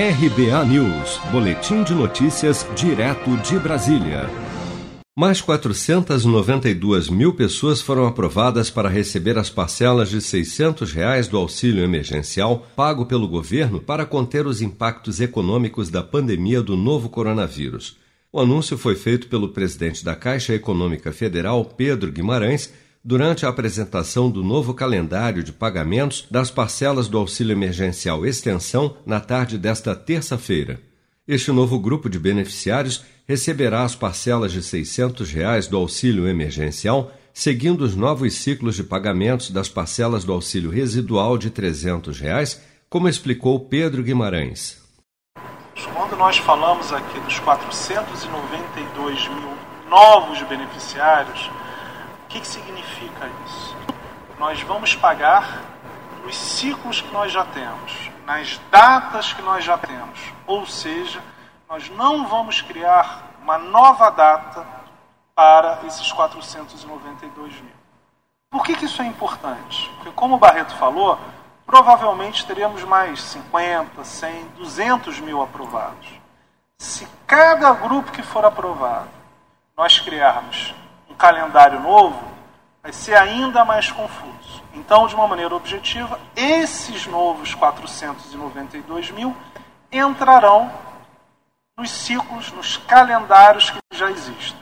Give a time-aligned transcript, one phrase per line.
[0.00, 4.30] RBA News, Boletim de Notícias, direto de Brasília.
[5.18, 11.82] Mais 492 mil pessoas foram aprovadas para receber as parcelas de 600 reais do auxílio
[11.82, 17.96] emergencial pago pelo governo para conter os impactos econômicos da pandemia do novo coronavírus.
[18.32, 22.72] O anúncio foi feito pelo presidente da Caixa Econômica Federal, Pedro Guimarães,
[23.08, 29.18] durante a apresentação do novo calendário de pagamentos das parcelas do auxílio emergencial extensão na
[29.18, 30.78] tarde desta terça-feira.
[31.26, 37.80] Este novo grupo de beneficiários receberá as parcelas de 600 reais do auxílio emergencial, seguindo
[37.80, 43.58] os novos ciclos de pagamentos das parcelas do auxílio residual de 300 reais, como explicou
[43.58, 44.82] Pedro Guimarães.
[45.94, 49.56] Quando nós falamos aqui dos 492 mil
[49.88, 51.48] novos beneficiários,
[52.28, 53.74] o que, que significa isso?
[54.38, 55.62] Nós vamos pagar
[56.22, 60.20] nos ciclos que nós já temos, nas datas que nós já temos.
[60.46, 61.24] Ou seja,
[61.66, 64.66] nós não vamos criar uma nova data
[65.34, 67.72] para esses 492 mil.
[68.50, 69.90] Por que, que isso é importante?
[69.96, 71.18] Porque, como o Barreto falou,
[71.64, 76.06] provavelmente teremos mais 50, 100, 200 mil aprovados.
[76.76, 79.08] Se cada grupo que for aprovado
[79.74, 80.74] nós criarmos
[81.18, 82.22] calendário novo,
[82.82, 84.62] vai ser ainda mais confuso.
[84.72, 89.36] Então, de uma maneira objetiva, esses novos 492 mil
[89.90, 90.70] entrarão
[91.76, 94.56] nos ciclos, nos calendários que já existem.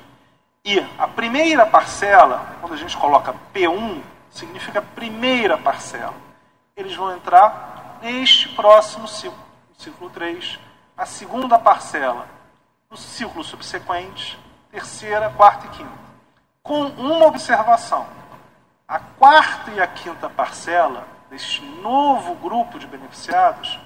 [0.65, 6.15] E a primeira parcela, quando a gente coloca P1, significa primeira parcela.
[6.77, 10.59] Eles vão entrar neste próximo ciclo, no ciclo 3,
[10.97, 12.27] a segunda parcela
[12.91, 14.39] no ciclo subsequente,
[14.71, 16.06] terceira, quarta e quinta
[16.67, 18.07] com uma observação.
[18.89, 23.79] A quarta e a quinta parcela deste novo grupo de beneficiados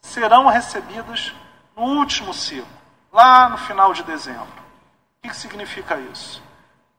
[0.00, 1.34] serão recebidas
[1.76, 2.66] no último ciclo,
[3.12, 4.46] lá no final de dezembro.
[5.18, 6.42] O que significa isso?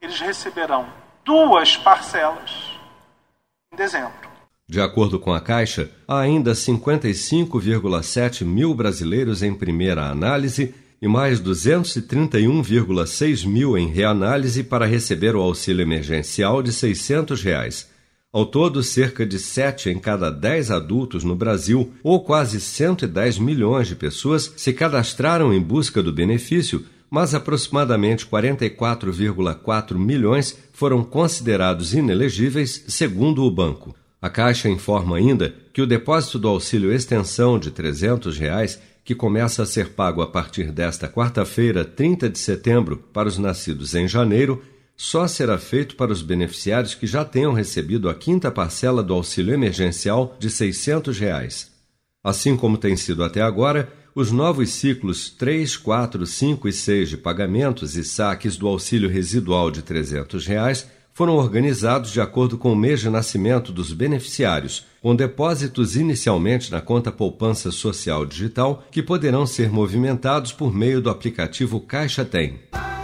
[0.02, 0.88] Eles receberão
[1.24, 2.80] duas parcelas
[3.72, 4.30] em dezembro.
[4.68, 11.42] De acordo com a Caixa, há ainda 55,7 mil brasileiros em primeira análise e mais
[11.42, 17.88] 231,6 mil em reanálise para receber o auxílio emergencial de 600 reais.
[18.32, 23.88] Ao todo, cerca de 7 em cada 10 adultos no Brasil, ou quase 110 milhões
[23.88, 32.84] de pessoas, se cadastraram em busca do benefício, mas aproximadamente 44,4 milhões foram considerados inelegíveis,
[32.88, 33.96] segundo o banco.
[34.22, 39.64] A Caixa informa ainda que o depósito do auxílio extensão de 300 reais que começa
[39.64, 44.62] a ser pago a partir desta quarta-feira, 30 de setembro, para os nascidos em janeiro,
[44.96, 49.54] só será feito para os beneficiários que já tenham recebido a quinta parcela do auxílio
[49.54, 51.72] emergencial de 600 reais.
[52.24, 57.18] Assim como tem sido até agora, os novos ciclos 3, 4, 5 e 6 de
[57.18, 60.86] pagamentos e saques do auxílio residual de 300 reais
[61.20, 66.80] foram organizados de acordo com o mês de nascimento dos beneficiários, com depósitos inicialmente na
[66.80, 72.58] conta Poupança Social Digital, que poderão ser movimentados por meio do aplicativo Caixa Tem.